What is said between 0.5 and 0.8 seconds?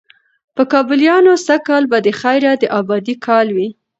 په